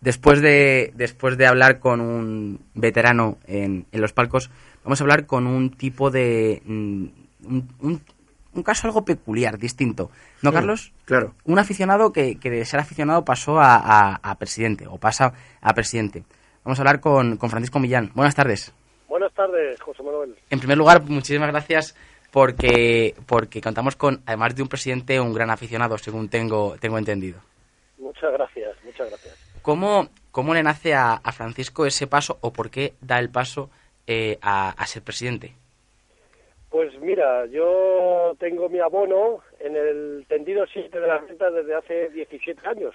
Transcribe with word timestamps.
Después 0.00 0.40
de, 0.40 0.92
después 0.94 1.36
de 1.36 1.46
hablar 1.46 1.78
con 1.78 2.00
un 2.00 2.60
veterano 2.74 3.36
en, 3.46 3.86
en 3.92 4.00
los 4.00 4.12
palcos, 4.12 4.50
vamos 4.82 5.00
a 5.00 5.04
hablar 5.04 5.26
con 5.26 5.46
un 5.46 5.70
tipo 5.70 6.10
de... 6.10 6.62
mm, 6.64 7.04
Un, 7.46 7.68
un- 7.80 8.02
un 8.52 8.64
caso 8.64 8.88
algo 8.88 9.04
peculiar, 9.04 9.58
distinto. 9.58 10.10
¿No, 10.42 10.52
Carlos? 10.52 10.92
claro. 11.04 11.34
Un 11.44 11.60
aficionado 11.60 12.12
que, 12.12 12.36
que 12.40 12.50
de 12.50 12.64
ser 12.64 12.80
aficionado 12.80 13.24
pasó 13.24 13.60
a, 13.60 13.76
a- 13.76 14.16
a 14.16 14.34
presidente, 14.38 14.88
o 14.88 14.98
pasa 14.98 15.32
a 15.60 15.72
presidente. 15.72 16.24
Vamos 16.64 16.78
a 16.78 16.82
hablar 16.82 16.98
con, 17.00 17.36
con 17.36 17.48
Francisco 17.48 17.78
Millán. 17.78 18.10
Buenas 18.14 18.34
tardes. 18.34 18.72
Buenas 19.08 19.32
tardes, 19.34 19.80
José 19.80 20.02
Manuel. 20.02 20.34
En 20.50 20.58
primer 20.58 20.76
lugar, 20.78 21.02
muchísimas 21.04 21.48
gracias 21.50 21.94
porque, 22.32 23.14
porque 23.26 23.60
contamos 23.60 23.94
con, 23.94 24.20
además 24.26 24.54
de 24.56 24.62
un 24.62 24.68
presidente, 24.68 25.20
un 25.20 25.32
gran 25.32 25.50
aficionado, 25.50 25.96
según 25.98 26.28
tengo, 26.28 26.76
tengo 26.80 26.98
entendido. 26.98 27.38
Muchas 27.98 28.32
gracias, 28.32 28.76
muchas 28.84 29.08
gracias. 29.10 29.49
¿Cómo, 29.62 30.08
cómo 30.30 30.54
le 30.54 30.62
nace 30.62 30.94
a, 30.94 31.14
a 31.14 31.32
Francisco 31.32 31.86
ese 31.86 32.06
paso 32.06 32.38
o 32.40 32.52
por 32.52 32.70
qué 32.70 32.94
da 33.00 33.18
el 33.18 33.30
paso 33.30 33.70
eh, 34.06 34.38
a, 34.42 34.70
a 34.70 34.86
ser 34.86 35.02
presidente? 35.02 35.52
Pues 36.70 36.96
mira, 37.00 37.46
yo 37.46 38.34
tengo 38.38 38.68
mi 38.68 38.78
abono 38.78 39.40
en 39.58 39.74
el 39.76 40.24
tendido 40.28 40.64
7 40.72 41.00
de 41.00 41.06
las 41.06 41.26
ventas 41.26 41.52
desde 41.52 41.74
hace 41.74 42.08
17 42.10 42.66
años. 42.68 42.94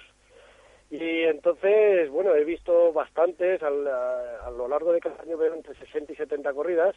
Y 0.90 1.22
entonces, 1.24 2.08
bueno, 2.10 2.34
he 2.34 2.44
visto 2.44 2.92
bastantes, 2.92 3.62
al- 3.62 3.86
a, 3.86 4.46
a 4.46 4.50
lo 4.50 4.66
largo 4.68 4.92
de 4.92 5.00
cada 5.00 5.20
año 5.22 5.36
veo 5.36 5.52
entre 5.54 5.74
60 5.74 6.12
y 6.12 6.16
70 6.16 6.52
corridas. 6.54 6.94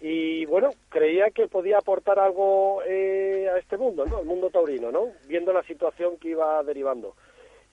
Y 0.00 0.44
bueno, 0.46 0.70
creía 0.88 1.30
que 1.30 1.48
podía 1.48 1.78
aportar 1.78 2.18
algo 2.18 2.82
eh, 2.86 3.48
a 3.52 3.58
este 3.58 3.76
mundo, 3.76 4.04
¿no? 4.06 4.18
Al 4.18 4.24
mundo 4.26 4.48
taurino, 4.50 4.90
¿no? 4.92 5.08
Viendo 5.26 5.52
la 5.52 5.62
situación 5.64 6.16
que 6.18 6.28
iba 6.28 6.62
derivando. 6.62 7.14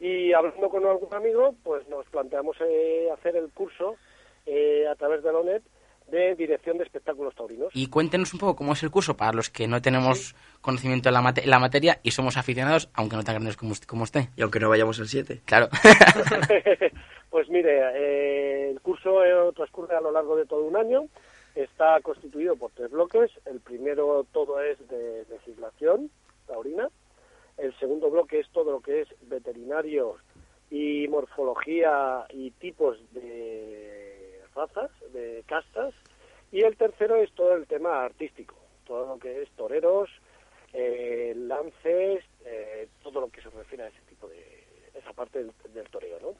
Y 0.06 0.34
hablando 0.34 0.70
con 0.70 0.86
algún 0.86 1.14
amigo, 1.14 1.56
pues 1.64 1.88
nos 1.88 2.06
planteamos 2.08 2.58
eh, 2.60 3.08
hacer 3.14 3.38
el 3.38 3.50
curso 3.52 3.96
eh, 4.46 4.86
a 4.88 4.96
través 4.96 5.24
de 5.24 5.32
la 5.32 5.40
ONET 5.40 5.64
de 6.12 6.36
Dirección 6.36 6.78
de 6.78 6.84
Espectáculos 6.84 7.34
Taurinos. 7.34 7.70
Y 7.74 7.88
cuéntenos 7.88 8.34
un 8.34 8.40
poco 8.42 8.58
cómo 8.58 8.74
es 8.74 8.84
el 8.84 8.92
curso 8.92 9.16
para 9.16 9.32
los 9.32 9.50
que 9.50 9.66
no 9.68 9.82
tenemos 9.82 10.36
conocimiento 10.60 11.08
en 11.08 11.14
la, 11.14 11.22
mate- 11.22 11.46
la 11.46 11.58
materia 11.60 12.00
y 12.04 12.12
somos 12.12 12.36
aficionados, 12.36 12.90
aunque 12.94 13.16
no 13.16 13.24
tan 13.24 13.36
grandes 13.36 13.56
como 13.56 13.72
usted. 13.72 13.88
Como 13.88 14.04
usted. 14.04 14.26
Y 14.36 14.42
aunque 14.42 14.60
no 14.60 14.68
vayamos 14.68 15.00
al 15.00 15.08
7. 15.08 15.42
Claro. 15.46 15.70
pues 17.30 17.48
mire, 17.50 17.80
eh, 17.96 18.70
el 18.72 18.82
curso 18.82 19.24
eh, 19.24 19.52
transcurre 19.56 19.96
a 19.96 20.02
lo 20.02 20.12
largo 20.12 20.36
de 20.36 20.46
todo 20.46 20.64
un 20.66 20.76
año. 20.76 21.06
Está 21.56 22.00
constituido 22.02 22.56
por 22.58 22.72
tres 22.72 22.92
bloques. 22.92 23.32
El 23.46 23.62
primero 23.62 24.26
todo 24.34 24.60
es 24.62 24.78
de 24.90 25.24
legislación 25.30 26.10
taurina. 26.48 26.90
El 27.58 27.78
segundo 27.80 28.10
bloque 28.10 28.40
es 28.40 28.50
todo 28.50 28.72
lo 28.72 28.82
que 28.82 29.02
es 29.02 29.08
veterinarios 29.22 30.18
y 30.70 31.08
morfología 31.08 32.26
y 32.30 32.52
tipos 32.52 32.98
de 33.14 34.42
razas, 34.56 34.92
de 35.12 35.44
castas. 35.48 35.94
Y 36.52 36.64
el 36.64 36.78
tercero 36.78 37.16
es 37.18 37.32
todo 37.34 37.56
el 37.56 37.68
tema 37.68 38.04
artístico, 38.04 38.56
todo 38.86 39.08
lo 39.08 39.20
que 39.20 39.42
es 39.42 39.50
toreros, 39.52 40.10
eh, 40.74 41.34
lances, 41.36 42.24
eh, 42.46 42.88
todo 43.04 43.22
lo 43.22 43.30
que 43.30 43.42
se 43.42 43.50
refiere 43.50 43.84
a 43.84 43.88
ese 43.88 44.02
tipo 44.10 44.28
de 44.28 44.64
esa 44.96 45.14
parte 45.14 45.40
del, 45.40 45.52
del 45.74 45.90
toreo, 45.90 46.20
¿no? 46.22 46.36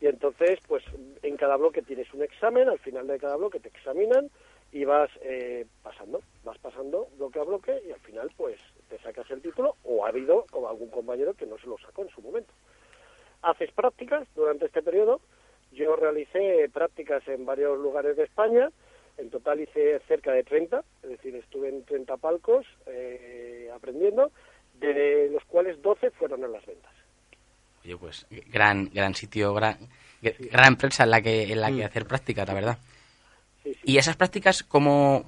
Y 0.00 0.06
entonces, 0.06 0.58
pues 0.68 0.84
en 1.22 1.36
cada 1.36 1.56
bloque 1.56 1.80
tienes 1.82 2.12
un 2.12 2.22
examen, 2.22 2.68
al 2.68 2.78
final 2.78 3.06
de 3.06 3.18
cada 3.18 3.36
bloque 3.36 3.60
te 3.60 3.68
examinan 3.68 4.30
y 4.76 4.84
vas 4.84 5.08
eh, 5.22 5.64
pasando, 5.82 6.20
vas 6.44 6.58
pasando 6.58 7.08
bloque 7.16 7.40
a 7.40 7.44
bloque 7.44 7.82
y 7.88 7.92
al 7.92 8.00
final, 8.00 8.30
pues 8.36 8.60
te 8.90 8.98
sacas 8.98 9.30
el 9.30 9.40
título 9.40 9.76
o 9.84 10.04
ha 10.04 10.10
habido 10.10 10.44
como 10.50 10.68
algún 10.68 10.90
compañero 10.90 11.32
que 11.32 11.46
no 11.46 11.56
se 11.56 11.66
lo 11.66 11.78
sacó 11.78 12.02
en 12.02 12.10
su 12.10 12.20
momento. 12.20 12.52
Haces 13.40 13.72
prácticas 13.72 14.28
durante 14.34 14.66
este 14.66 14.82
periodo. 14.82 15.22
Yo 15.72 15.96
realicé 15.96 16.68
prácticas 16.70 17.26
en 17.26 17.46
varios 17.46 17.78
lugares 17.78 18.18
de 18.18 18.24
España. 18.24 18.70
En 19.16 19.30
total 19.30 19.60
hice 19.60 19.98
cerca 20.00 20.32
de 20.32 20.44
30, 20.44 20.84
es 21.04 21.08
decir, 21.08 21.34
estuve 21.36 21.70
en 21.70 21.82
30 21.86 22.18
palcos 22.18 22.66
eh, 22.84 23.70
aprendiendo, 23.74 24.30
de 24.74 25.30
los 25.32 25.42
cuales 25.44 25.80
12 25.80 26.10
fueron 26.10 26.44
en 26.44 26.52
las 26.52 26.66
ventas. 26.66 26.92
Oye, 27.82 27.96
pues 27.96 28.26
gran, 28.52 28.90
gran 28.92 29.14
sitio, 29.14 29.54
gran, 29.54 29.78
gran 30.20 30.66
empresa 30.66 31.04
en 31.04 31.10
la 31.10 31.22
que, 31.22 31.44
en 31.44 31.62
la 31.62 31.72
que 31.72 31.82
hacer 31.82 32.04
prácticas, 32.04 32.46
la 32.46 32.52
verdad. 32.52 32.78
Sí, 33.66 33.74
sí. 33.74 33.80
Y 33.84 33.98
esas 33.98 34.16
prácticas, 34.16 34.62
como 34.62 35.24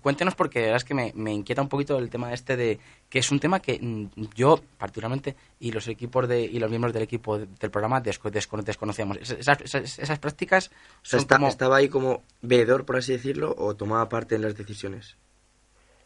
Cuéntenos 0.00 0.36
porque 0.36 0.60
la 0.60 0.66
verdad 0.66 0.76
es 0.76 0.84
que 0.84 0.94
me, 0.94 1.12
me 1.16 1.32
inquieta 1.32 1.60
un 1.60 1.68
poquito 1.68 1.98
el 1.98 2.08
tema 2.08 2.32
este 2.32 2.56
de 2.56 2.78
que 3.10 3.18
es 3.18 3.30
un 3.32 3.40
tema 3.40 3.60
que 3.60 3.80
mm, 3.82 4.06
yo 4.36 4.60
particularmente 4.78 5.34
y 5.58 5.72
los 5.72 5.88
equipos 5.88 6.28
de 6.28 6.40
y 6.40 6.60
los 6.60 6.70
miembros 6.70 6.92
del 6.94 7.02
equipo 7.02 7.36
de- 7.36 7.46
del 7.46 7.70
programa 7.72 8.00
desco- 8.00 8.30
descono- 8.30 8.62
desconocíamos. 8.62 9.16
Es- 9.18 9.32
Esas, 9.32 9.60
esas, 9.60 9.98
esas 9.98 10.18
prácticas 10.20 10.68
O 10.68 10.70
sea, 11.04 11.18
son 11.18 11.20
está- 11.20 11.36
como... 11.36 11.48
¿Estaba 11.48 11.76
ahí 11.76 11.88
como 11.88 12.22
veedor, 12.42 12.86
por 12.86 12.96
así 12.96 13.12
decirlo, 13.12 13.52
o 13.58 13.74
tomaba 13.74 14.08
parte 14.08 14.36
en 14.36 14.42
las 14.42 14.56
decisiones? 14.56 15.16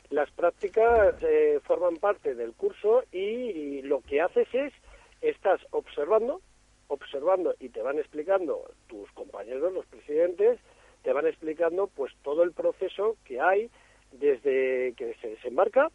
Las 0.08 0.30
prácticas 0.30 1.14
eh, 1.22 1.60
forman 1.64 1.96
parte 1.98 2.34
del 2.34 2.54
curso 2.54 3.04
y 3.12 3.82
lo 3.82 4.00
que 4.00 4.22
haces 4.22 4.48
es, 4.54 4.72
estás 5.20 5.60
observando, 5.70 6.40
observando 6.88 7.54
y 7.60 7.68
te 7.68 7.82
van 7.82 7.98
explicando 7.98 8.70
tus 8.88 9.10
compañeros, 9.12 9.72
los 9.74 9.84
presidentes, 9.86 10.58
te 11.02 11.12
van 11.12 11.26
explicando 11.26 11.86
pues 11.88 12.12
todo 12.22 12.42
el 12.42 12.52
proceso 12.52 13.16
que 13.24 13.40
hay 13.40 13.70
desde 14.12 14.94
que 14.96 15.14
se 15.20 15.28
desembarca, 15.28 15.90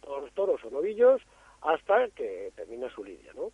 todos 0.00 0.22
los 0.22 0.32
toros 0.32 0.64
o 0.64 0.70
novillos, 0.70 1.20
hasta 1.60 2.08
que 2.10 2.52
termina 2.56 2.88
su 2.94 3.04
lidia, 3.04 3.32
¿no? 3.34 3.52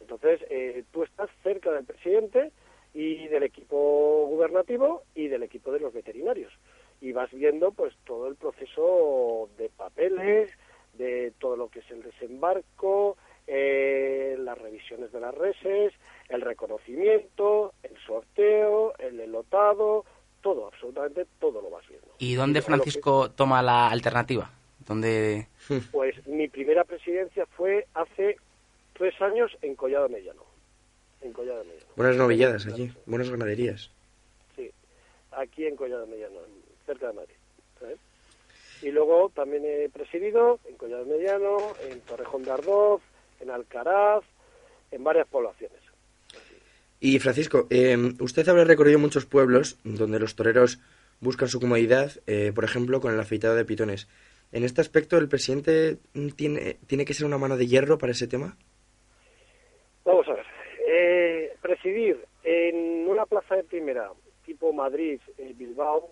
Entonces, 0.00 0.40
eh, 0.48 0.84
tú 0.92 1.02
estás 1.02 1.28
cerca 1.42 1.72
del 1.72 1.84
presidente 1.84 2.52
y 2.94 3.28
del 3.28 3.42
equipo 3.42 4.26
gubernativo 4.26 5.02
y 5.14 5.28
del 5.28 5.42
equipo 5.42 5.72
de 5.72 5.80
los 5.80 5.92
veterinarios 5.92 6.52
y 7.00 7.12
vas 7.12 7.30
viendo 7.30 7.72
pues 7.72 7.94
todo 8.04 8.28
el 8.28 8.36
proceso 8.36 9.48
de 9.56 9.70
papeles, 9.70 10.50
de 10.94 11.32
todo 11.38 11.56
lo 11.56 11.68
que 11.68 11.80
es 11.80 11.90
el 11.90 12.02
desembarco, 12.02 13.16
eh, 13.46 14.36
las 14.38 14.56
revisiones 14.58 15.12
de 15.12 15.20
las 15.20 15.34
reses, 15.34 15.92
el 16.28 16.40
reconocimiento, 16.40 17.72
el 17.82 17.96
sorteo, 18.06 18.94
el 18.98 19.20
elotado, 19.20 20.04
todo, 20.42 20.66
absolutamente 20.68 21.26
todo 21.38 21.60
lo 21.60 21.70
vas 21.70 21.86
viendo. 21.88 22.08
¿Y 22.18 22.34
dónde 22.34 22.62
Francisco 22.62 23.30
toma 23.30 23.62
la 23.62 23.88
alternativa? 23.88 24.50
¿Dónde...? 24.86 25.48
Pues 25.92 26.26
mi 26.26 26.48
primera 26.48 26.84
presidencia 26.84 27.46
fue 27.46 27.86
hace 27.94 28.36
tres 28.94 29.20
años 29.20 29.56
en 29.62 29.74
Collado 29.76 30.08
Mediano. 30.08 30.42
En 31.20 31.32
Collado 31.32 31.62
Mediano. 31.64 31.86
Buenas 31.96 32.16
novilladas 32.16 32.66
allí, 32.66 32.92
buenas 33.06 33.30
ganaderías. 33.30 33.90
Sí, 34.56 34.70
aquí 35.32 35.66
en 35.66 35.76
Collado 35.76 36.06
Mediano, 36.06 36.36
en- 36.40 36.62
cerca 36.86 37.08
de 37.08 37.12
Madrid. 37.12 37.34
¿sabes? 37.78 37.98
Y 38.82 38.90
luego 38.90 39.30
también 39.34 39.62
he 39.64 39.88
presidido 39.90 40.58
en 40.66 40.76
Collado 40.76 41.04
Mediano, 41.04 41.58
en 41.88 42.00
Torrejón 42.00 42.42
de 42.44 42.50
Ardoz, 42.50 43.02
en 43.40 43.50
Alcaraz, 43.50 44.24
en 44.90 45.04
varias 45.04 45.26
poblaciones. 45.28 45.80
Y 47.00 47.18
Francisco, 47.18 47.66
eh, 47.70 47.96
usted 48.20 48.48
habrá 48.48 48.64
recorrido 48.64 48.98
muchos 48.98 49.24
pueblos 49.24 49.78
donde 49.84 50.20
los 50.20 50.36
toreros 50.36 50.80
buscan 51.20 51.48
su 51.48 51.60
comodidad, 51.60 52.12
eh, 52.26 52.52
por 52.54 52.64
ejemplo, 52.64 53.00
con 53.00 53.12
el 53.12 53.20
afeitado 53.20 53.54
de 53.54 53.64
pitones. 53.64 54.08
En 54.52 54.64
este 54.64 54.80
aspecto, 54.80 55.16
¿el 55.16 55.28
presidente 55.28 55.98
tiene, 56.36 56.78
tiene 56.86 57.04
que 57.04 57.14
ser 57.14 57.26
una 57.26 57.38
mano 57.38 57.56
de 57.56 57.66
hierro 57.66 57.98
para 57.98 58.12
ese 58.12 58.26
tema? 58.26 58.56
Vamos 60.04 60.26
a 60.28 60.34
ver. 60.34 60.46
eh, 60.88 61.52
presidir 61.62 62.18
en 62.42 63.06
una 63.08 63.26
plaza 63.26 63.54
de 63.54 63.64
primera, 63.64 64.10
tipo 64.44 64.72
Madrid, 64.72 65.20
eh, 65.38 65.54
Bilbao, 65.56 66.10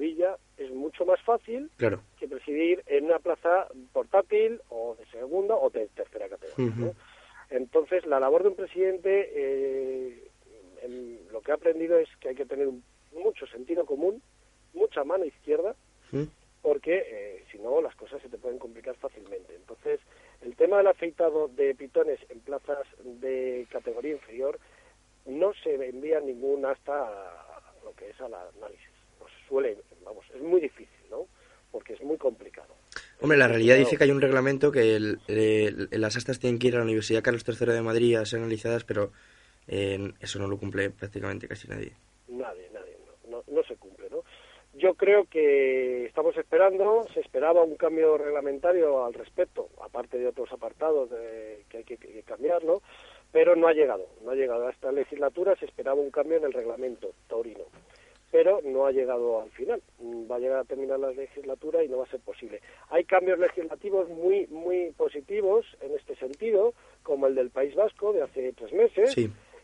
Sevilla, 0.00 0.36
es 0.58 0.70
mucho 0.72 1.06
más 1.06 1.20
fácil 1.22 1.70
Claro. 1.78 2.02
que 2.18 2.28
presidir 2.28 2.82
en 2.86 3.06
una 3.06 3.18
plaza 3.18 3.66
portátil 3.94 4.60
o 4.68 4.94
de 4.98 5.06
segunda 5.06 5.54
o 5.56 5.70
de 5.70 5.86
tercera 5.88 6.28
categoría. 6.28 6.92
Entonces, 7.48 8.04
la 8.06 8.20
labor 8.20 8.42
de 8.42 8.48
un 8.50 8.56
presidente, 8.56 9.30
eh, 9.34 10.28
en- 10.82 11.20
lo 11.32 11.40
que 11.40 11.50
he 11.50 11.54
aprendido 11.54 11.96
es 11.98 12.08
que 12.20 12.28
hay 12.30 12.34
que 12.34 12.44
tener 12.44 12.68
mucho 13.12 13.46
sentido 13.46 13.86
común, 13.86 14.20
mucha 14.74 15.02
mano 15.04 15.24
izquierda, 15.24 15.74
porque 16.60 17.02
eh, 17.06 17.44
si 17.50 17.58
no 17.58 17.80
las 17.80 17.94
cosas 17.94 18.20
se 18.20 18.28
te 18.28 18.36
pueden 18.38 18.58
complicar 18.58 18.96
fácilmente. 18.96 19.54
Entonces, 19.54 20.00
El 20.42 20.54
tema 20.54 20.76
del 20.76 20.88
afeitado 20.88 21.48
de 21.48 21.74
pitones 21.74 22.20
en 22.28 22.40
plazas 22.40 22.86
de 23.02 23.66
categoría 23.70 24.12
inferior 24.12 24.58
no 25.24 25.54
se 25.54 25.74
envía 25.88 26.20
ningún 26.20 26.66
hasta 26.66 26.92
lo 27.82 27.92
que 27.94 28.10
es 28.10 28.20
al 28.20 28.34
análisis. 28.34 28.90
Pues 29.18 29.32
suele, 29.48 29.78
vamos, 30.04 30.26
es 30.34 30.42
muy 30.42 30.60
difícil, 30.60 31.00
¿no? 31.10 31.26
Porque 31.72 31.94
es 31.94 32.02
muy 32.02 32.18
complicado. 32.18 32.74
Hombre, 33.26 33.38
la 33.38 33.48
realidad 33.48 33.76
dice 33.76 33.96
que 33.96 34.04
hay 34.04 34.12
un 34.12 34.20
reglamento 34.20 34.70
que 34.70 34.94
el, 34.94 35.18
las 35.90 36.16
astas 36.16 36.38
tienen 36.38 36.60
que 36.60 36.68
ir 36.68 36.76
a 36.76 36.78
la 36.78 36.84
Universidad 36.84 37.24
Carlos 37.24 37.42
III 37.44 37.72
de 37.72 37.82
Madrid 37.82 38.14
a 38.14 38.24
ser 38.24 38.38
analizadas, 38.38 38.84
pero 38.84 39.10
eh, 39.66 40.12
eso 40.20 40.38
no 40.38 40.46
lo 40.46 40.56
cumple 40.56 40.90
prácticamente 40.90 41.48
casi 41.48 41.66
nadie. 41.66 41.90
Nadie, 42.28 42.70
nadie, 42.72 42.96
no, 43.28 43.42
no, 43.48 43.62
se 43.64 43.74
cumple, 43.74 44.08
¿no? 44.10 44.18
Yo 44.74 44.94
creo 44.94 45.24
que 45.24 46.04
estamos 46.06 46.36
esperando, 46.36 47.04
se 47.12 47.18
esperaba 47.18 47.64
un 47.64 47.74
cambio 47.74 48.16
reglamentario 48.16 49.04
al 49.04 49.14
respecto, 49.14 49.70
aparte 49.84 50.18
de 50.18 50.28
otros 50.28 50.52
apartados 50.52 51.10
de, 51.10 51.64
que 51.68 51.78
hay 51.78 51.84
que, 51.84 51.96
que 51.96 52.22
cambiarlo, 52.22 52.80
pero 53.32 53.56
no 53.56 53.66
ha 53.66 53.72
llegado, 53.72 54.06
no 54.22 54.30
ha 54.30 54.36
llegado 54.36 54.68
a 54.68 54.70
esta 54.70 54.92
legislatura, 54.92 55.56
se 55.56 55.64
esperaba 55.64 56.00
un 56.00 56.12
cambio 56.12 56.38
en 56.38 56.44
el 56.44 56.52
reglamento 56.52 57.10
taurino 57.26 57.64
pero 58.36 58.60
no 58.62 58.84
ha 58.84 58.92
llegado 58.92 59.40
al 59.40 59.50
final. 59.52 59.80
Va 60.30 60.36
a 60.36 60.38
llegar 60.38 60.58
a 60.58 60.64
terminar 60.64 61.00
la 61.00 61.10
legislatura 61.10 61.82
y 61.82 61.88
no 61.88 61.96
va 61.96 62.04
a 62.04 62.10
ser 62.10 62.20
posible. 62.20 62.60
Hay 62.90 63.04
cambios 63.04 63.38
legislativos 63.38 64.10
muy 64.10 64.46
muy 64.48 64.90
positivos 64.90 65.64
en 65.80 65.94
este 65.94 66.16
sentido, 66.16 66.74
como 67.02 67.28
el 67.28 67.34
del 67.34 67.48
País 67.48 67.74
Vasco 67.74 68.12
de 68.12 68.20
hace 68.20 68.52
tres 68.52 68.74
meses. 68.74 69.16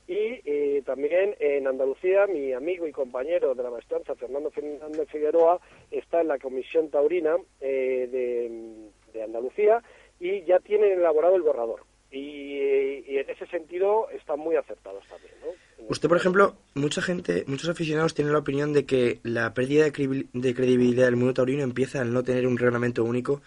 Y 0.08 0.40
eh, 0.46 0.82
también 0.86 1.36
en 1.38 1.66
Andalucía, 1.66 2.26
mi 2.26 2.54
amigo 2.54 2.86
y 2.86 2.92
compañero 2.92 3.54
de 3.54 3.62
la 3.62 3.70
maestranza, 3.70 4.14
Fernando 4.14 4.50
Fernández 4.50 5.06
Figueroa, 5.10 5.60
está 5.90 6.22
en 6.22 6.28
la 6.28 6.38
Comisión 6.38 6.88
Taurina 6.88 7.36
eh, 7.60 8.08
de, 8.10 8.88
de 9.12 9.22
Andalucía 9.22 9.82
y 10.18 10.44
ya 10.44 10.60
tienen 10.60 10.92
elaborado 10.92 11.36
el 11.36 11.42
borrador. 11.42 11.82
Y, 12.10 13.04
y, 13.06 13.18
en 13.18 13.28
ese 13.28 13.46
sentido 13.48 14.08
están 14.10 14.38
muy 14.38 14.56
acertados 14.56 15.06
también. 15.08 15.34
¿no? 15.42 15.52
Usted, 15.88 16.08
por 16.08 16.16
ejemplo, 16.16 16.54
mucha 16.74 17.02
gente, 17.02 17.44
muchos 17.46 17.68
aficionados 17.68 18.14
tienen 18.14 18.32
la 18.32 18.38
opinión 18.38 18.72
de 18.72 18.86
que 18.86 19.20
la 19.22 19.52
pérdida 19.52 19.84
de, 19.84 19.92
credibilidad 19.92 21.06
del 21.06 21.16
mundo 21.16 21.34
taurino 21.34 21.62
empieza 21.62 22.00
al 22.00 22.12
no 22.12 22.22
tener 22.22 22.46
un 22.46 22.56
reglamento 22.56 23.04
único 23.04 23.42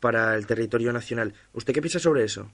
para 0.00 0.34
el 0.34 0.46
territorio 0.46 0.92
nacional. 0.92 1.34
¿Usted 1.52 1.74
qué 1.74 1.80
piensa 1.80 1.98
sobre 1.98 2.24
eso? 2.24 2.48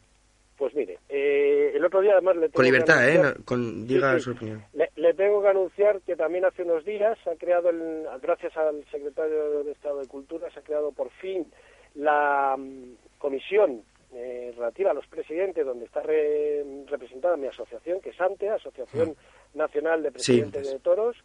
Pues 0.57 0.75
mire, 0.75 0.99
eh, 1.09 1.73
el 1.75 1.85
otro 1.85 2.01
día 2.01 2.13
además 2.13 2.37
le 2.37 2.43
tengo 2.43 2.55
Con 2.55 2.65
libertad, 2.65 3.09
¿eh? 3.09 3.35
Con, 3.45 3.87
diga 3.87 4.19
su 4.19 4.33
opinión. 4.33 4.65
Le, 4.75 5.15
tengo 5.15 5.41
que 5.41 5.49
anunciar 5.49 6.01
que 6.03 6.17
también 6.17 6.45
hace 6.45 6.63
unos 6.63 6.85
días 6.85 7.17
se 7.25 7.31
ha 7.31 7.37
creado, 7.37 7.71
el, 7.71 8.07
gracias 8.21 8.57
al 8.57 8.85
secretario 8.91 9.65
de 9.65 9.73
Estado 9.73 10.01
de 10.01 10.07
Cultura, 10.07 10.51
se 10.51 10.61
ha 10.61 10.63
creado 10.63 10.93
por 10.93 11.11
fin 11.11 11.47
la 11.95 12.57
mm, 12.59 13.19
comisión 13.19 13.83
eh, 14.15 14.53
relativa 14.57 14.91
a 14.91 14.95
los 14.95 15.07
presidentes, 15.07 15.65
donde 15.65 15.85
está 15.85 16.03
representada 16.03 17.37
mi 17.37 17.47
asociación, 17.47 18.01
que 18.01 18.11
es 18.11 18.21
ANTE, 18.21 18.49
Asociación 18.49 19.11
mm. 19.11 19.59
Nacional 19.59 20.03
de 20.03 20.13
Presidentes 20.13 20.71
de 20.71 20.79
Toros, 20.79 21.17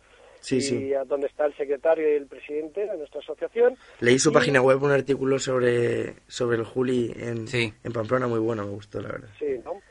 y 0.51 0.89
donde 1.07 1.27
está 1.27 1.45
el 1.45 1.55
secretario 1.55 2.11
y 2.11 2.15
el 2.15 2.27
presidente 2.27 2.85
de 2.85 2.97
nuestra 2.97 3.21
asociación. 3.21 3.77
Leí 4.01 4.19
su 4.19 4.33
página 4.33 4.61
web 4.61 4.83
un 4.83 4.91
artículo 4.91 5.39
sobre, 5.39 6.15
sobre 6.27 6.57
el 6.57 6.65
Juli 6.65 7.13
en, 7.15 7.45
en 7.53 7.93
Pamplona, 7.93 8.27
muy 8.27 8.39
bueno, 8.39 8.65
me 8.65 8.71
gustó, 8.71 8.99
la 9.01 9.09
verdad. 9.09 9.29
Sí, 9.39 9.59
¿no? 9.63 9.81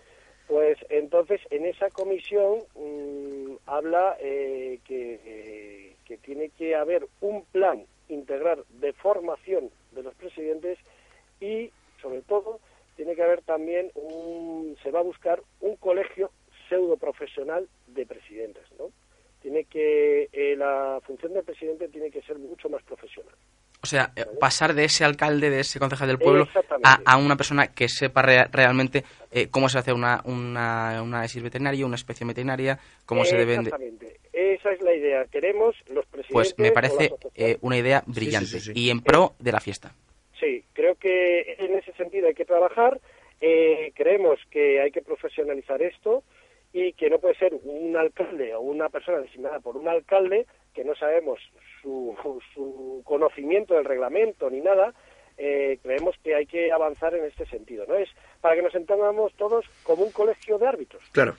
Pues 0.48 0.76
entonces, 0.90 1.40
en 1.50 1.64
esa 1.64 1.88
comisión 1.88 2.58
mm, 2.74 3.54
habla 3.64 4.16
eh, 4.20 4.80
que, 4.84 5.20
eh, 5.24 5.96
que 6.04 6.18
tiene 6.18 6.50
que 6.50 6.74
haber 6.74 7.06
un 7.22 7.44
plan 7.46 7.86
integral 8.08 8.64
de 8.68 8.92
formación 8.92 9.70
de 9.92 10.02
los 10.02 10.14
presidentes 10.14 10.78
y, 11.40 11.70
sobre 12.02 12.20
todo, 12.20 12.60
tiene 12.96 13.14
que 13.14 13.22
haber 13.22 13.42
también 13.42 13.90
un, 13.94 14.76
se 14.82 14.90
va 14.90 15.00
a 15.00 15.04
buscar 15.04 15.42
un 15.60 15.76
colegio 15.76 16.30
pseudo 16.68 16.96
profesional 16.96 17.68
de 17.88 18.06
presidentes, 18.06 18.64
¿no? 18.78 18.90
Tiene 19.40 19.64
que, 19.64 20.28
eh, 20.32 20.54
la 20.56 21.00
función 21.04 21.34
del 21.34 21.42
presidente 21.42 21.88
tiene 21.88 22.10
que 22.10 22.22
ser 22.22 22.38
mucho 22.38 22.68
más 22.68 22.82
profesional. 22.84 23.34
O 23.82 23.86
sea, 23.86 24.12
eh, 24.14 24.24
pasar 24.38 24.72
de 24.74 24.84
ese 24.84 25.04
alcalde, 25.04 25.50
de 25.50 25.60
ese 25.60 25.80
concejal 25.80 26.06
del 26.06 26.18
pueblo, 26.18 26.46
a, 26.84 27.16
una 27.16 27.36
persona 27.36 27.66
que 27.72 27.88
sepa 27.88 28.22
realmente 28.22 29.02
eh, 29.32 29.48
cómo 29.48 29.68
se 29.68 29.78
hace 29.78 29.92
una, 29.92 30.22
una, 30.24 31.02
una 31.02 31.22
veterinaria, 31.22 31.84
una 31.84 31.96
especie 31.96 32.24
veterinaria, 32.24 32.78
cómo 33.04 33.24
se 33.24 33.36
deben... 33.36 33.62
Exactamente. 33.62 34.20
Esa 34.32 34.70
es 34.70 34.80
la 34.82 34.94
idea. 34.94 35.24
Queremos 35.24 35.74
los 35.88 36.06
presidentes... 36.06 36.32
Pues 36.32 36.54
me 36.58 36.70
parece 36.70 37.12
una 37.60 37.76
idea 37.76 38.04
brillante 38.06 38.58
y 38.72 38.90
en 38.90 39.00
pro 39.00 39.34
de 39.40 39.50
la 39.50 39.58
fiesta. 39.58 39.92
Que 41.02 41.56
en 41.58 41.76
ese 41.76 41.92
sentido 41.94 42.28
hay 42.28 42.34
que 42.34 42.44
trabajar. 42.44 43.00
Eh, 43.40 43.92
creemos 43.96 44.38
que 44.50 44.80
hay 44.80 44.92
que 44.92 45.02
profesionalizar 45.02 45.82
esto 45.82 46.22
y 46.72 46.92
que 46.92 47.10
no 47.10 47.18
puede 47.18 47.34
ser 47.34 47.52
un 47.64 47.96
alcalde 47.96 48.54
o 48.54 48.60
una 48.60 48.88
persona 48.88 49.18
designada 49.18 49.58
por 49.58 49.76
un 49.76 49.88
alcalde 49.88 50.46
que 50.72 50.84
no 50.84 50.94
sabemos 50.94 51.40
su, 51.82 52.16
su 52.54 53.02
conocimiento 53.04 53.74
del 53.74 53.84
reglamento 53.84 54.48
ni 54.48 54.60
nada. 54.60 54.94
Eh, 55.38 55.78
creemos 55.82 56.14
que 56.22 56.36
hay 56.36 56.46
que 56.46 56.70
avanzar 56.70 57.14
en 57.14 57.24
este 57.24 57.46
sentido. 57.46 57.84
No 57.86 57.96
es 57.96 58.08
para 58.40 58.54
que 58.54 58.62
nos 58.62 58.74
entendamos 58.76 59.34
todos 59.34 59.66
como 59.82 60.04
un 60.04 60.12
colegio 60.12 60.58
de 60.58 60.68
árbitros. 60.68 61.02
Claro. 61.10 61.34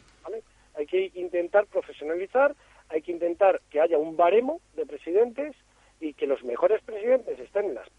Hay 0.76 0.88
que 0.88 1.12
intentar 1.14 1.68
profesionalizar, 1.68 2.56
hay 2.90 3.02
que 3.02 3.12
intentar 3.12 3.62
que 3.70 3.80
haya 3.80 3.98
un 3.98 4.18
baremo 4.18 4.60
de 4.76 4.86
presidentes 4.86 5.56
y 6.00 6.16
que 6.16 6.28
los 6.28 6.44
mejores 6.44 6.82
presidentes 6.82 7.40
estén 7.40 7.66
en 7.66 7.76
las 7.76 7.90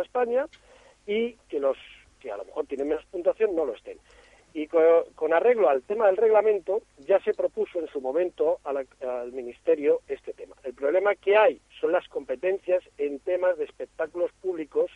toda 0.00 0.04
España 0.04 0.46
y 1.06 1.34
que 1.48 1.60
los 1.60 1.76
que 2.20 2.30
a 2.30 2.36
lo 2.36 2.44
mejor 2.44 2.66
tienen 2.66 2.88
menos 2.88 3.04
puntuación 3.06 3.54
no 3.54 3.64
lo 3.64 3.74
estén. 3.74 3.98
Y 4.52 4.66
con, 4.66 5.32
arreglo 5.32 5.68
al 5.68 5.82
tema 5.82 6.06
del 6.06 6.16
reglamento, 6.16 6.82
ya 7.06 7.20
se 7.20 7.32
propuso 7.32 7.78
en 7.78 7.86
su 7.86 8.00
momento 8.00 8.58
al, 8.64 9.32
Ministerio 9.32 10.00
este 10.08 10.32
tema. 10.32 10.56
El 10.64 10.74
problema 10.74 11.14
que 11.14 11.36
hay 11.36 11.60
son 11.80 11.92
las 11.92 12.06
competencias 12.08 12.82
en 12.98 13.20
temas 13.20 13.56
de 13.58 13.64
espectáculos 13.64 14.32
públicos 14.42 14.90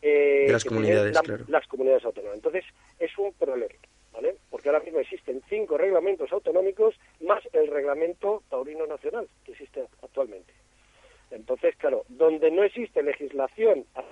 eh, 0.00 0.44
de 0.46 0.52
las 0.52 0.64
comunidades, 0.64 1.18
claro. 1.20 1.44
las 1.48 1.66
comunidades 1.66 2.04
autónomas. 2.04 2.36
Entonces, 2.36 2.64
es 2.98 3.16
un 3.18 3.32
problema, 3.34 3.74
¿vale? 4.12 4.36
Porque 4.50 4.70
ahora 4.70 4.80
mismo 4.80 4.98
existen 4.98 5.42
cinco 5.48 5.76
reglamentos 5.76 6.32
autonómicos 6.32 6.94
más 7.20 7.42
el 7.52 7.68
reglamento 7.68 8.42
taurino 8.48 8.86
nacional 8.86 9.28
que 9.44 9.52
existe 9.52 9.84
actualmente. 10.02 10.52
Entonces, 11.30 11.74
claro, 11.76 12.04
donde 12.08 12.50
no 12.50 12.62
existe 12.62 13.02
legislación 13.02 13.84
al 13.94 14.04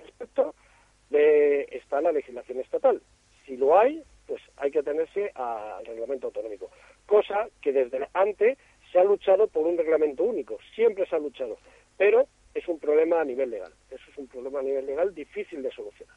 está 1.19 2.01
la 2.01 2.13
legislación 2.13 2.61
estatal. 2.61 3.01
Si 3.47 3.57
lo 3.57 3.79
hay, 3.79 4.03
pues 4.27 4.43
hay 4.57 4.71
que 4.71 4.79
atenerse 4.81 5.31
al 5.35 5.85
reglamento 5.85 6.29
autonómico. 6.29 6.71
Cosa 7.07 7.49
que 7.61 7.73
desde 7.73 8.09
antes 8.15 8.59
se 8.91 8.99
ha 8.99 9.05
luchado 9.05 9.49
por 9.49 9.67
un 9.67 9.77
reglamento 9.77 10.23
único, 10.23 10.59
siempre 10.75 11.07
se 11.07 11.17
ha 11.17 11.19
luchado, 11.19 11.59
pero 11.97 12.27
es 12.55 12.67
un 12.69 12.79
problema 12.79 13.21
a 13.21 13.25
nivel 13.25 13.51
legal. 13.51 13.73
Eso 13.91 14.05
es 14.11 14.19
un 14.19 14.29
problema 14.29 14.61
a 14.61 14.63
nivel 14.63 14.87
legal 14.87 15.15
difícil 15.15 15.63
de 15.63 15.71
solucionar. 15.73 16.17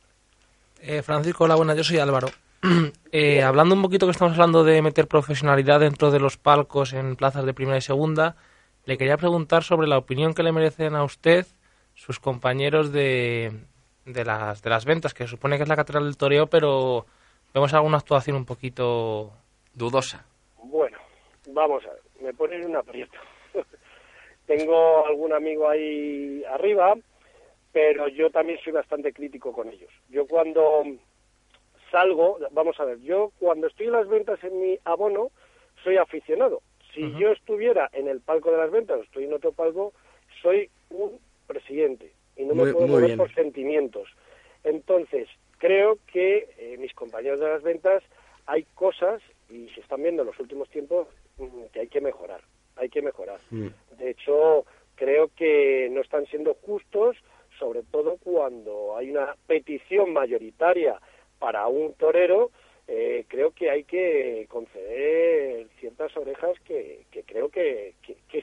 Eh, 0.81 1.01
Francisco, 1.01 1.45
hola, 1.45 1.55
buenas, 1.55 1.75
yo 1.75 1.83
soy 1.83 1.97
Álvaro. 1.97 2.27
Eh, 3.13 3.41
hablando 3.41 3.73
un 3.73 3.81
poquito 3.81 4.05
que 4.05 4.11
estamos 4.11 4.33
hablando 4.33 4.63
de 4.63 4.81
meter 4.81 5.07
profesionalidad 5.07 5.79
dentro 5.79 6.11
de 6.11 6.19
los 6.19 6.37
palcos 6.37 6.93
en 6.93 7.15
plazas 7.15 7.45
de 7.45 7.53
primera 7.53 7.77
y 7.77 7.81
segunda, 7.81 8.35
le 8.85 8.97
quería 8.97 9.17
preguntar 9.17 9.63
sobre 9.63 9.87
la 9.87 9.97
opinión 9.97 10.33
que 10.33 10.43
le 10.43 10.51
merecen 10.51 10.93
a 10.93 11.03
usted 11.03 11.47
sus 11.95 12.19
compañeros 12.19 12.91
de, 12.91 13.53
de, 14.07 14.23
las, 14.23 14.61
de 14.61 14.69
las 14.69 14.85
ventas, 14.85 15.13
que 15.13 15.27
supone 15.27 15.57
que 15.57 15.63
es 15.63 15.69
la 15.69 15.75
catedral 15.75 16.05
del 16.05 16.17
toreo, 16.17 16.47
pero 16.47 17.05
vemos 17.53 17.73
alguna 17.73 17.97
actuación 17.97 18.37
un 18.37 18.45
poquito 18.45 19.31
dudosa. 19.73 20.25
Bueno, 20.63 20.97
vamos 21.47 21.85
a 21.85 21.89
ver, 21.89 22.01
me 22.21 22.33
ponen 22.33 22.65
un 22.65 22.75
aprieto. 22.75 23.17
Tengo 24.45 25.05
algún 25.05 25.33
amigo 25.33 25.69
ahí 25.69 26.43
arriba, 26.45 26.95
pero 27.71 28.07
yo 28.07 28.29
también 28.29 28.59
soy 28.63 28.73
bastante 28.73 29.11
crítico 29.11 29.51
con 29.51 29.67
ellos. 29.67 29.91
Yo 30.09 30.25
cuando 30.25 30.83
salgo, 31.91 32.39
vamos 32.51 32.79
a 32.79 32.85
ver, 32.85 32.99
yo 33.01 33.31
cuando 33.39 33.67
estoy 33.67 33.87
en 33.87 33.93
las 33.93 34.07
ventas 34.07 34.41
en 34.43 34.59
mi 34.59 34.79
abono, 34.85 35.31
soy 35.83 35.97
aficionado. 35.97 36.61
Si 36.93 37.13
yo 37.19 37.31
estuviera 37.31 37.89
en 37.93 38.07
el 38.07 38.21
palco 38.21 38.49
de 38.49 38.57
las 38.57 38.71
ventas, 38.71 39.01
estoy 39.01 39.25
en 39.25 39.33
otro 39.33 39.51
palco, 39.51 39.93
soy 40.41 40.71
un 40.89 41.19
presidente 41.45 42.11
y 42.37 42.45
no 42.45 42.55
me 42.55 42.71
puedo 42.71 42.87
mover 42.87 43.17
por 43.17 43.33
sentimientos. 43.33 44.09
Entonces, 44.63 45.27
creo 45.57 45.97
que 46.11 46.49
eh, 46.57 46.77
mis 46.79 46.93
compañeros 46.93 47.39
de 47.39 47.47
las 47.47 47.63
ventas 47.63 48.03
hay 48.45 48.63
cosas, 48.75 49.21
y 49.49 49.69
se 49.69 49.81
están 49.81 50.01
viendo 50.01 50.21
en 50.21 50.27
los 50.27 50.39
últimos 50.39 50.69
tiempos, 50.69 51.07
mm, 51.37 51.65
que 51.73 51.81
hay 51.81 51.87
que 51.87 52.01
mejorar. 52.01 52.41
Hay 52.75 52.89
que 52.89 53.01
mejorar. 53.01 53.39
Mm. 53.49 53.67
De 53.97 54.09
hecho, 54.11 54.65
creo 54.95 55.29
que 55.35 55.89
no 55.91 56.01
están 56.01 56.25
siendo 56.27 56.53
justos, 56.53 57.17
sobre 57.59 57.83
todo 57.83 58.17
cuando 58.23 58.95
hay 58.97 59.09
una 59.09 59.35
petición 59.47 60.13
mayoritaria 60.13 60.99
para 61.39 61.67
un 61.67 61.93
torero 61.93 62.51
eh, 62.87 63.25
creo 63.27 63.51
que 63.51 63.69
hay 63.69 63.83
que 63.83 64.45
conceder 64.49 65.67
ciertas 65.79 66.15
orejas 66.15 66.53
que, 66.63 67.05
creo 67.25 67.49
que, 67.49 67.95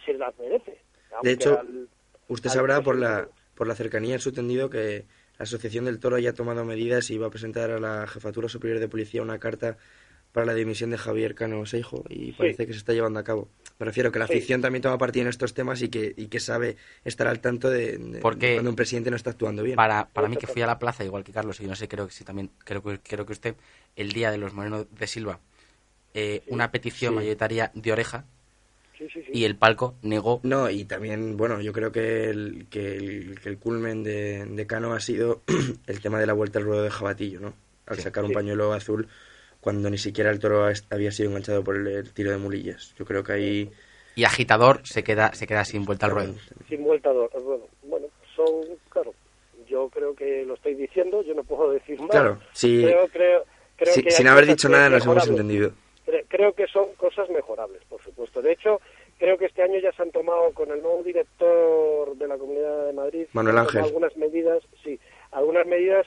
se 0.05 0.13
las 0.15 0.39
merece. 0.39 0.77
De 1.23 1.33
hecho, 1.33 1.63
usted 2.29 2.51
sabrá 2.51 2.83
por 2.83 2.99
la, 2.99 3.27
por 3.55 3.67
la 3.67 3.75
cercanía 3.75 4.15
en 4.15 4.21
su 4.21 4.33
tendido 4.33 4.71
que 4.71 5.05
la 5.39 5.45
Asociación 5.45 5.85
del 5.85 5.99
Toro 5.99 6.19
ya 6.19 6.31
ha 6.31 6.35
tomado 6.35 6.65
medidas 6.65 7.11
y 7.11 7.19
va 7.19 7.27
a 7.27 7.31
presentar 7.31 7.71
a 7.71 7.81
la 7.81 8.07
Jefatura 8.07 8.49
Superior 8.49 8.79
de 8.81 8.89
Policía 8.89 9.23
una 9.23 9.39
carta 9.39 9.77
para 10.33 10.47
la 10.47 10.55
dimisión 10.55 10.91
de 10.91 10.99
Javier 10.99 11.35
Cano 11.37 11.65
Seijo 11.65 12.05
y 12.09 12.33
parece 12.33 12.67
que 12.67 12.73
se 12.73 12.79
está 12.81 12.93
llevando 12.93 13.21
a 13.21 13.25
cabo. 13.25 13.49
Me 13.79 13.87
refiero 13.87 14.11
que 14.11 14.19
la 14.19 14.25
afición 14.25 14.61
también 14.61 14.83
toma 14.83 14.99
parte 14.99 15.21
en 15.21 15.29
estos 15.29 15.55
temas 15.55 15.81
y 15.83 15.89
que, 15.89 16.13
y 16.17 16.27
que 16.27 16.41
sabe 16.41 16.77
estar 17.05 17.27
al 17.29 17.41
tanto 17.41 17.71
de, 17.71 17.99
de 17.99 18.19
Porque 18.21 18.55
cuando 18.55 18.71
un 18.71 18.77
presidente 18.77 19.11
no 19.11 19.17
está 19.17 19.31
actuando 19.31 19.63
bien. 19.63 19.77
Para, 19.77 20.09
para 20.09 20.29
mí 20.29 20.37
que 20.37 20.47
fui 20.49 20.63
a 20.63 20.67
la 20.67 20.79
plaza, 20.79 21.05
igual 21.05 21.23
que 21.23 21.33
Carlos, 21.33 21.61
y 21.61 21.65
yo 21.65 21.69
no 21.69 21.77
sé, 21.77 21.87
creo 21.87 22.07
que 22.09 22.13
sí 22.13 22.25
también, 22.25 22.51
creo 22.65 22.83
que, 22.83 22.99
creo 23.01 23.25
que 23.27 23.33
usted, 23.33 23.55
el 23.95 24.13
día 24.13 24.31
de 24.33 24.39
los 24.39 24.53
Moreno 24.55 24.85
de 24.85 25.07
Silva, 25.07 25.39
eh, 26.15 26.43
una 26.49 26.71
petición 26.73 27.13
Sí. 27.13 27.17
mayoritaria 27.17 27.71
de 27.75 27.93
oreja 27.93 28.25
Sí, 28.99 29.09
sí, 29.13 29.23
sí. 29.23 29.31
y 29.33 29.45
el 29.45 29.57
palco 29.57 29.95
negó. 30.03 30.41
No, 30.45 30.71
y 30.71 30.85
también, 30.85 31.37
bueno, 31.37 31.61
yo 31.61 31.73
creo 31.73 31.91
que 31.91 32.31
el, 32.31 32.67
que 32.71 32.97
el, 32.97 33.41
que 33.41 33.49
el 33.49 33.59
culmen 33.59 34.03
de, 34.05 34.45
de 34.45 34.67
Cano 34.67 34.93
ha 34.93 35.01
sido 35.01 35.43
el 35.87 36.01
tema 36.01 36.21
de 36.21 36.27
la 36.27 36.33
vuelta 36.33 36.59
al 36.59 36.65
ruedo 36.65 36.83
de 36.83 36.91
Jabatillo, 36.91 37.41
¿no? 37.41 37.55
Al 37.87 37.99
sacar 37.99 38.23
un 38.25 38.31
sí. 38.31 38.35
pañuelo 38.35 38.73
azul 38.73 39.09
cuando 39.61 39.91
ni 39.91 39.99
siquiera 39.99 40.31
el 40.31 40.39
toro 40.39 40.67
había 40.91 41.11
sido 41.11 41.31
enganchado 41.31 41.65
por 41.65 41.77
el, 41.77 41.87
el 41.89 42.13
tiro 42.13 42.31
de 42.31 42.37
mulillas. 42.39 42.95
Yo 42.99 43.05
creo 43.05 43.25
que 43.25 43.33
ahí... 43.33 43.71
Y 44.15 44.25
agitador 44.25 44.81
se 44.87 45.03
queda, 45.03 45.35
se 45.35 45.47
queda 45.47 45.65
sin 45.65 45.85
vuelta 45.85 46.07
al 46.07 46.13
ruedo. 46.13 46.35
Sin 46.69 46.85
vuelta 46.85 47.11
al 47.11 47.17
ruedo. 47.43 47.67
Bueno, 47.83 48.07
son, 48.37 48.47
claro, 48.91 49.13
yo 49.69 49.89
creo 49.89 50.15
que 50.15 50.45
lo 50.47 50.55
estoy 50.55 50.75
diciendo, 50.75 51.23
yo 51.25 51.35
no 51.35 51.43
puedo 51.43 51.73
decir 51.73 51.99
más. 52.01 52.11
Claro, 52.11 52.39
sí. 52.53 52.83
Creo, 52.83 53.09
creo, 53.09 53.45
creo 53.77 53.95
Si- 53.95 54.03
que 54.03 54.11
sin 54.13 54.29
haber 54.29 54.47
dicho 54.47 54.69
nada 54.69 54.89
nos 54.89 55.05
hemos 55.05 55.27
entendido. 55.27 55.73
Cre- 56.35 56.45
Creo 56.45 56.53
que 56.53 56.67
son 56.67 56.95
cosas 56.97 57.29
mejorables, 57.31 57.83
por 57.89 58.03
supuesto. 58.03 58.43
De 58.43 58.53
hecho, 58.53 58.81
creo 59.19 59.39
que 59.39 59.47
este 59.47 59.63
año 59.63 59.79
ya 59.79 59.93
se 59.93 60.03
han 60.03 60.11
tomado 60.11 60.53
con 60.53 60.71
el 60.71 60.83
nuevo 60.83 61.03
director 61.03 62.17
de 62.17 62.29
la 62.29 62.37
Comunidad 62.37 62.87
de 62.87 62.93
Madrid 62.93 63.27
Manuel 63.33 63.59
Ángel. 63.59 63.83
algunas 63.85 64.17
medidas, 64.17 64.63
sí, 64.83 64.99
algunas 65.31 65.67
medidas 65.67 66.07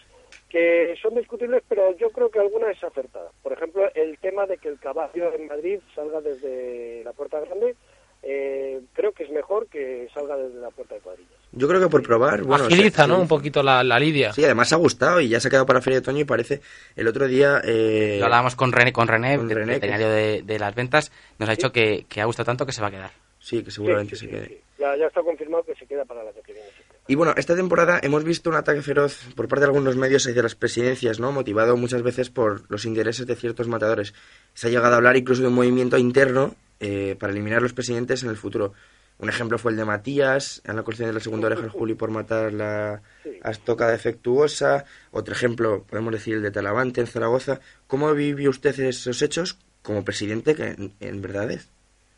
que 0.50 0.96
son 1.02 1.16
discutibles, 1.16 1.64
pero 1.68 1.96
yo 1.98 2.12
creo 2.12 2.30
que 2.30 2.40
alguna 2.40 2.72
es 2.72 2.82
acertada. 2.84 3.32
Por 3.42 3.54
ejemplo, 3.54 3.90
el 3.96 4.18
tema 4.20 4.46
de 4.46 4.58
que 4.58 4.70
el 4.70 4.80
caballo 4.80 5.34
en 5.34 5.48
Madrid 5.48 5.80
salga 5.96 6.22
desde 6.22 7.04
la 7.04 7.14
Puerta 7.14 7.40
Grande, 7.42 7.76
eh, 8.24 8.82
creo 8.94 9.12
que 9.14 9.24
es 9.24 9.30
mejor 9.30 9.68
que 9.68 10.08
salga 10.14 10.38
desde 10.38 10.60
la 10.60 10.72
Puerta 10.72 10.96
de 10.96 11.02
Cuadrillas. 11.02 11.37
Yo 11.58 11.68
creo 11.68 11.80
que 11.82 11.88
por 11.90 12.04
probar... 12.04 12.44
Bueno, 12.44 12.66
Agiliza, 12.66 13.04
se- 13.04 13.08
¿no? 13.10 13.20
Un 13.20 13.28
poquito 13.28 13.62
la, 13.64 13.84
la 13.84 14.00
lidia. 14.00 14.32
Sí, 14.34 14.44
además 14.46 14.72
ha 14.74 14.78
gustado 14.78 15.20
y 15.20 15.30
ya 15.30 15.40
se 15.40 15.48
ha 15.48 15.52
quedado 15.52 15.66
para 15.66 15.82
Feria 15.82 16.00
de 16.00 16.04
Otoño 16.04 16.20
y 16.22 16.26
parece... 16.26 16.62
El 16.96 17.08
otro 17.08 17.28
día... 17.28 17.62
Eh, 17.64 18.18
Lo 18.20 18.26
hablábamos 18.26 18.56
con 18.56 18.72
René, 18.72 18.94
con 18.94 19.08
René, 19.08 19.38
con 19.38 19.48
de- 19.48 19.56
René, 19.56 19.80
que- 19.80 19.88
de, 19.88 20.42
de 20.44 20.60
las 20.60 20.74
ventas, 20.76 21.12
nos 21.40 21.50
ha 21.50 21.54
dicho 21.54 21.72
que, 21.72 22.06
que 22.08 22.22
ha 22.22 22.26
gustado 22.26 22.46
tanto 22.46 22.66
que 22.66 22.72
se 22.72 22.82
va 22.82 22.88
a 22.88 22.92
quedar. 22.92 23.12
Sí, 23.40 23.64
que 23.64 23.72
seguramente 23.72 24.16
Sí, 24.16 24.26
sí, 24.26 24.32
se 24.32 24.32
sí, 24.32 24.36
quede. 24.38 24.48
sí. 24.56 24.62
Ya, 24.80 24.96
ya 24.98 25.06
está 25.08 25.22
confirmado 25.22 25.64
que 25.64 25.74
se 25.76 25.86
queda 25.86 26.06
para 26.06 26.22
el 26.22 26.28
año 26.28 26.42
que 26.46 26.54
viene. 26.54 26.68
Y 27.08 27.16
bueno, 27.16 27.34
esta 27.38 27.56
temporada 27.56 28.00
hemos 28.04 28.24
visto 28.26 28.50
un 28.50 28.58
ataque 28.58 28.82
feroz 28.82 29.18
por 29.36 29.48
parte 29.48 29.62
de 29.62 29.68
algunos 29.68 29.96
medios 29.96 30.28
hacia 30.28 30.44
las 30.44 30.56
presidencias, 30.56 31.20
¿no? 31.20 31.32
Motivado 31.32 31.78
muchas 31.78 32.04
veces 32.04 32.30
por 32.30 32.64
los 32.70 32.84
intereses 32.86 33.26
de 33.26 33.36
ciertos 33.38 33.68
matadores. 33.70 34.14
Se 34.54 34.68
ha 34.68 34.70
llegado 34.70 34.94
a 34.94 34.98
hablar 34.98 35.16
incluso 35.16 35.42
de 35.42 35.48
un 35.48 35.54
movimiento 35.56 35.98
interno 35.98 36.54
eh, 36.82 37.16
para 37.18 37.32
eliminar 37.32 37.62
los 37.62 37.72
presidentes 37.74 38.24
en 38.24 38.30
el 38.30 38.36
futuro. 38.36 38.74
Un 39.20 39.30
ejemplo 39.30 39.58
fue 39.58 39.72
el 39.72 39.78
de 39.78 39.86
Matías, 39.86 40.62
en 40.66 40.76
la 40.76 40.84
cuestión 40.84 41.08
de 41.10 41.14
la 41.14 41.20
segunda 41.20 41.48
oreja 41.48 41.64
al 41.64 41.70
Juli 41.70 41.96
por 41.96 42.12
matar 42.12 42.54
la 42.54 43.02
astoca 43.42 43.88
defectuosa. 43.88 44.86
Otro 45.12 45.34
ejemplo, 45.34 45.84
podemos 45.90 46.14
decir, 46.14 46.36
el 46.36 46.44
de 46.44 46.52
Talavante 46.52 47.02
en 47.02 47.08
Zaragoza. 47.08 47.60
¿Cómo 47.88 48.14
vivió 48.14 48.52
usted 48.52 48.80
esos 48.80 49.22
hechos 49.24 49.58
como 49.82 50.06
presidente, 50.06 50.54
que 50.54 50.68
en, 50.68 50.94
en 51.00 51.22
verdad 51.22 51.50
es? 51.50 51.68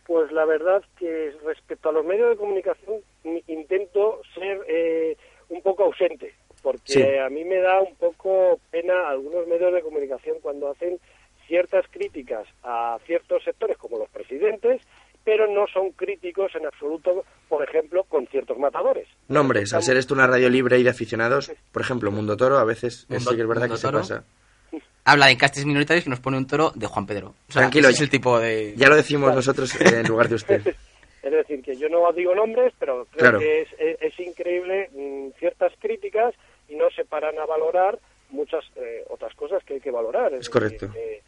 Pues 0.06 0.30
la 0.34 0.44
verdad 0.44 0.84
que 0.98 1.32
respecto 1.46 1.88
a 1.90 1.94
los 1.94 2.04
medios 2.06 2.32
de 2.32 2.36
comunicación 2.36 2.96
intento 3.48 4.22
ser 4.34 4.60
eh, 4.68 5.16
un 5.50 5.62
poco 5.62 5.84
ausente, 5.84 6.34
porque 6.62 6.82
Sí. 6.94 7.02
a 7.04 7.30
mí 7.30 7.46
me 7.46 7.58
da 7.62 7.80
un 7.80 7.96
poco 7.96 8.60
pena 8.72 9.08
algunos 9.08 9.48
medios 9.48 9.74
de 9.74 9.82
comunicación 9.82 10.38
cuando 10.42 10.70
hacen 10.72 11.00
ciertas 11.48 11.86
críticas 11.90 12.48
a 12.64 12.98
ciertos 13.06 13.44
sectores 13.44 13.78
como 13.78 13.98
los 13.98 14.10
presidentes, 14.10 14.82
pero 15.30 15.48
no 15.48 15.68
son 15.68 15.92
críticos 15.92 16.56
en 16.56 16.66
absoluto, 16.66 17.24
por 17.48 17.64
ejemplo, 17.64 18.04
con 18.06 18.26
ciertos 18.28 18.58
matadores. 18.58 19.08
Nombres, 19.28 19.74
al 19.76 19.84
ser 19.84 19.98
esto 19.98 20.16
una 20.16 20.26
radio 20.26 20.50
libre 20.50 20.80
y 20.80 20.84
de 20.84 20.90
aficionados, 20.90 21.52
por 21.72 21.82
ejemplo, 21.84 22.10
Mundo 22.12 22.36
Toro, 22.36 22.58
a 22.58 22.64
veces 22.64 23.02
es 23.04 23.10
Mundo- 23.10 23.30
sí 23.32 23.36
que 23.36 23.42
es 23.44 23.48
verdad 23.48 23.62
Mundo 23.70 23.76
que 23.76 23.82
se 23.82 23.88
Toro. 23.88 24.00
pasa. 24.00 24.24
Habla 25.06 25.28
de 25.28 25.38
castes 25.38 25.66
minoritarios 25.66 26.06
y 26.08 26.10
nos 26.10 26.20
pone 26.20 26.38
un 26.38 26.46
toro 26.48 26.72
de 26.76 26.86
Juan 26.88 27.06
Pedro. 27.06 27.28
O 27.48 27.52
sea, 27.52 27.62
Tranquilo, 27.64 27.90
es 27.90 28.00
el 28.02 28.10
tipo 28.10 28.40
de... 28.40 28.74
Ya 28.76 28.90
lo 28.90 28.96
decimos 28.96 29.34
nosotros 29.34 29.74
eh, 29.82 30.00
en 30.02 30.08
lugar 30.08 30.30
de 30.30 30.36
usted. 30.36 30.62
Es 31.24 31.32
decir, 31.32 31.62
que 31.64 31.76
yo 31.76 31.90
no 31.90 32.12
digo 32.14 32.34
nombres, 32.36 32.74
pero 32.80 33.06
creo 33.12 33.18
Claro. 33.20 33.40
que 33.40 33.62
es, 33.62 33.68
es- 33.80 33.98
es 34.02 34.20
increíble 34.20 34.90
mm, 34.94 35.38
ciertas 35.40 35.74
críticas 35.80 36.34
y 36.68 36.76
no 36.76 36.90
se 36.96 37.06
paran 37.06 37.38
a 37.40 37.46
valorar 37.46 37.98
muchas 38.30 38.64
eh, 38.76 39.04
otras 39.10 39.34
cosas 39.36 39.64
que 39.64 39.76
hay 39.76 39.80
que 39.80 39.90
valorar. 39.92 40.34
Es 40.34 40.40
decir, 40.40 40.52
correcto. 40.52 40.92
Que, 40.94 41.22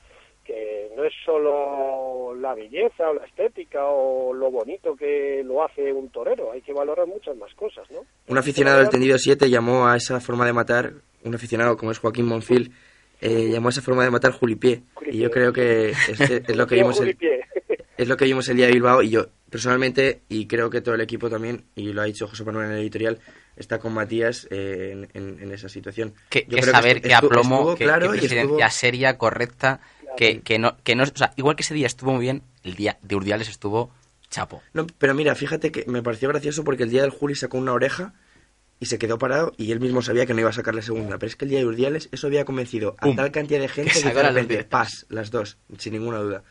que 0.45 0.91
no 0.95 1.03
es 1.03 1.13
solo 1.25 2.20
la 2.51 2.55
belleza 2.55 3.09
o 3.09 3.13
la 3.13 3.25
estética 3.25 3.85
o 3.85 4.33
lo 4.33 4.51
bonito 4.51 4.95
que 4.95 5.41
lo 5.45 5.63
hace 5.63 5.91
un 5.93 6.09
torero, 6.09 6.51
hay 6.51 6.61
que 6.61 6.73
valorar 6.73 7.07
muchas 7.07 7.35
más 7.37 7.53
cosas, 7.55 7.89
¿no? 7.91 8.05
Un 8.27 8.37
aficionado 8.37 8.79
del 8.79 8.89
tendido 8.89 9.17
7 9.17 9.49
llamó 9.49 9.87
a 9.87 9.95
esa 9.97 10.19
forma 10.19 10.45
de 10.45 10.53
matar, 10.53 10.93
un 11.23 11.35
aficionado 11.35 11.77
como 11.77 11.91
es 11.91 11.99
Joaquín 11.99 12.25
Monfil, 12.25 12.71
eh, 13.21 13.49
llamó 13.51 13.69
a 13.69 13.71
esa 13.71 13.81
forma 13.81 14.03
de 14.03 14.09
matar 14.11 14.31
Julipié. 14.31 14.81
Y 15.11 15.19
yo 15.19 15.29
creo 15.29 15.53
que 15.53 15.91
este 15.91 16.43
es 16.47 16.55
lo 16.55 16.65
que 16.67 16.75
vimos 16.81 16.97
el, 16.99 17.05
Julipié. 17.05 17.41
es 17.97 18.07
lo 18.07 18.17
que 18.17 18.25
vimos 18.25 18.49
el 18.49 18.57
día 18.57 18.65
de 18.67 18.73
Bilbao 18.73 19.01
y 19.03 19.09
yo 19.11 19.27
personalmente 19.49 20.21
y 20.29 20.47
creo 20.47 20.69
que 20.69 20.79
todo 20.81 20.95
el 20.95 21.01
equipo 21.01 21.29
también 21.29 21.65
y 21.75 21.91
lo 21.93 22.01
ha 22.01 22.05
dicho 22.05 22.25
José 22.27 22.43
Manuel 22.45 22.67
en 22.67 22.71
el 22.73 22.79
editorial 22.79 23.19
está 23.57 23.79
con 23.79 23.93
Matías 23.93 24.47
eh, 24.49 24.91
en, 24.93 25.09
en- 25.13 25.39
en 25.43 25.51
esa 25.51 25.67
situación. 25.69 26.13
que, 26.29 26.45
Yo 26.47 26.55
que 26.55 26.61
creo 26.61 26.73
saber 26.73 26.97
estu- 26.97 27.01
que 27.07 27.13
aplomo, 27.13 27.55
estuvo 27.57 27.75
que, 27.75 27.83
claro 27.83 28.11
que 28.11 28.17
y 28.17 28.19
presidencia 28.21 28.65
estuvo- 28.65 28.79
seria, 28.79 29.17
correcta, 29.17 29.81
que, 30.17 30.41
que 30.41 30.59
no, 30.59 30.77
que 30.83 30.95
no, 30.95 31.03
o 31.03 31.07
sea, 31.07 31.33
igual 31.37 31.55
que 31.55 31.63
ese 31.63 31.73
día 31.73 31.87
estuvo 31.87 32.11
muy 32.11 32.21
bien, 32.21 32.43
el 32.63 32.75
día 32.75 32.97
de 33.01 33.15
Urdiales 33.15 33.49
estuvo 33.49 33.91
chapo. 34.29 34.61
No, 34.73 34.87
pero 34.97 35.13
mira, 35.13 35.35
fíjate 35.35 35.71
que 35.71 35.85
me 35.87 36.01
pareció 36.03 36.29
gracioso 36.29 36.63
porque 36.63 36.83
el 36.83 36.89
día 36.89 37.01
del 37.01 37.11
Juli 37.11 37.35
sacó 37.35 37.57
una 37.57 37.73
oreja 37.73 38.13
y 38.79 38.85
se 38.87 38.97
quedó 38.97 39.17
parado 39.17 39.51
y 39.57 39.71
él 39.71 39.79
mismo 39.79 40.01
sabía 40.01 40.25
que 40.25 40.33
no 40.33 40.39
iba 40.39 40.49
a 40.49 40.53
sacar 40.53 40.73
la 40.73 40.81
segunda. 40.81 41.17
Pero 41.17 41.27
es 41.27 41.35
que 41.35 41.45
el 41.45 41.51
día 41.51 41.59
de 41.59 41.65
Urdiales 41.65 42.09
eso 42.11 42.27
había 42.27 42.45
convencido 42.45 42.95
a 42.99 43.13
tal 43.15 43.31
cantidad 43.31 43.59
de 43.59 43.67
gente 43.67 43.91
Que 43.91 44.01
que, 44.01 44.09
de 44.09 44.13
las 44.23 44.33
repente, 44.33 44.55
dos. 44.57 44.65
paz, 44.65 45.05
las 45.09 45.29
dos, 45.31 45.57
sin 45.77 45.93
ninguna 45.93 46.17
duda. 46.19 46.43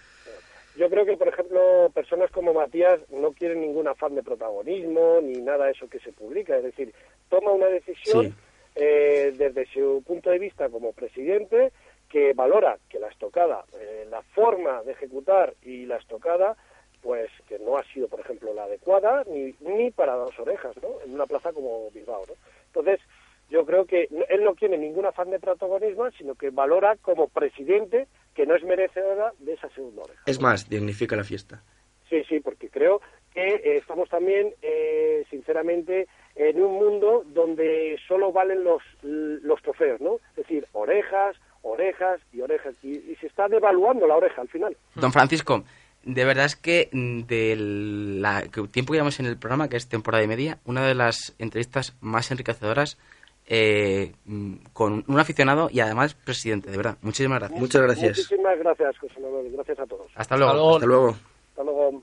Yo 0.77 0.89
creo 0.89 1.05
que, 1.05 1.17
por 1.17 1.29
ejemplo, 1.29 1.91
personas 1.93 2.31
como 2.31 2.55
Matías 2.55 3.01
no 3.11 3.33
quieren 3.33 3.61
ningún 3.61 3.89
afán 3.89 4.15
de 4.15 4.23
protagonismo 4.23 5.19
ni 5.23 5.39
nada 5.41 5.67
de 5.67 5.73
eso 5.73 5.89
que 5.89 5.99
se 5.99 6.13
publica. 6.13 6.57
Es 6.57 6.63
decir, 6.65 6.95
toma 7.29 7.51
una 7.53 7.67
decisión 7.67 8.27
Sí. 8.29 8.35
eh, 8.77 9.35
desde 9.37 9.67
su 9.73 10.03
punto 10.07 10.31
de 10.31 10.39
vista 10.39 10.69
como 10.69 10.93
presidente 10.93 11.73
que 12.11 12.33
valora 12.35 12.77
que 12.89 12.99
la 12.99 13.09
estocada, 13.09 13.65
eh, 13.81 14.07
la 14.11 14.21
forma 14.23 14.83
de 14.83 14.93
ejecutar 14.93 15.55
y 15.63 15.87
la 15.87 15.97
estocada, 15.97 16.57
pues 17.01 17.31
que 17.49 17.59
no 17.59 17.79
ha 17.79 17.85
sido, 17.85 18.09
por 18.09 18.21
ejemplo, 18.21 18.53
la 18.53 18.65
adecuada 18.65 19.25
ni, 19.27 19.55
ni 19.61 19.91
para 19.91 20.17
dos 20.17 20.39
orejas, 20.39 20.77
¿no? 20.83 21.01
En 21.05 21.15
una 21.15 21.27
plaza 21.27 21.53
como 21.53 21.91
Bilbao, 21.93 22.25
¿no? 22.27 22.35
Entonces, 22.67 23.01
yo 23.49 23.65
creo 23.65 23.85
que 23.85 24.09
él 24.29 24.45
no 24.45 24.55
tiene 24.55 24.77
ningún 24.77 25.07
afán 25.07 25.31
de 25.31 25.41
protagonismo, 25.41 26.11
sino 26.13 26.35
que 26.35 26.51
valora 26.51 26.97
como 26.97 27.29
presidente 27.29 28.07
que 28.35 28.47
no 28.47 28.55
es 28.55 28.65
merecedora 28.65 29.33
de 29.39 29.55
esa 29.55 29.69
segunda 29.71 30.03
oreja. 30.03 30.23
Es 30.27 30.41
más, 30.41 30.69
dignifica 30.69 31.17
la 31.17 31.25
fiesta. 31.25 31.63
Sí, 32.09 32.23
sí, 32.29 32.41
porque 32.41 32.69
creo 32.69 33.01
que 33.33 33.55
eh, 33.55 33.77
estamos 33.77 34.09
también, 34.09 34.53
eh, 34.63 35.25
sinceramente, 35.31 36.09
en 36.35 36.61
un 36.61 36.75
mundo 36.75 37.23
donde 37.27 37.97
solo 38.07 38.33
valen 38.33 38.65
los, 38.65 38.83
los 39.03 39.63
trofeos, 39.63 40.01
¿no? 40.01 40.17
Es 40.31 40.37
decir, 40.37 40.67
orejas, 40.73 41.37
orejas 41.63 42.21
y 42.33 42.41
orejas. 42.41 42.75
Y, 42.83 42.91
y 42.91 43.17
se 43.21 43.27
está 43.27 43.49
devaluando 43.49 44.07
la 44.07 44.17
oreja 44.17 44.43
al 44.43 44.49
final. 44.49 44.77
Don 44.95 45.13
Francisco, 45.13 45.65
de 46.03 46.25
verdad 46.25 46.47
es 46.47 46.57
que 46.57 46.89
mm, 46.93 47.23
del 47.23 48.23
la, 48.23 48.43
que 48.43 48.63
tiempo 48.69 48.93
que 48.93 48.97
llevamos 48.97 49.21
en 49.21 49.27
el 49.27 49.39
programa, 49.39 49.69
que 49.69 49.77
es 49.77 49.89
temporada 49.89 50.25
y 50.25 50.29
media, 50.29 50.59
una 50.65 50.87
de 50.87 50.95
las 50.95 51.35
entrevistas 51.39 51.97
más 52.01 52.31
enriquecedoras 52.31 52.99
eh, 53.47 54.13
mm, 54.25 54.55
con 54.73 55.05
un 55.07 55.19
aficionado 55.19 55.69
y 55.71 55.81
además 55.81 56.15
presidente, 56.15 56.71
de 56.71 56.77
verdad. 56.77 56.97
Muchísimas 57.03 57.41
gracias. 57.41 57.61
Muchas 57.61 57.83
gracias. 57.83 58.19
Muchísimas 58.19 58.59
gracias, 58.59 58.99
José 58.99 59.21
Manuel. 59.21 59.53
Gracias 59.53 59.79
a 59.81 59.87
todos. 59.87 60.11
Hasta 60.15 60.37
luego. 60.37 60.53
Hasta 60.53 60.57
luego. 60.59 60.77
Hasta 60.77 60.87
luego. 60.87 61.17
Hasta 61.51 61.65
luego. 61.65 62.03